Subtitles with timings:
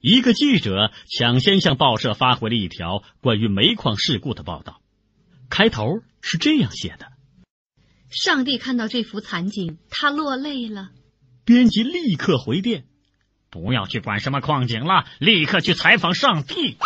[0.00, 4.80] 一个记者抢先向报社发回了一条关于煤矿事故的报道，
[5.50, 7.12] 开头是这样写的，
[8.08, 10.90] 上帝看到这幅惨景，他落泪了。
[11.44, 12.84] 编辑立刻回电，
[13.50, 16.76] 不要去管什么矿井了，立刻去采访上帝。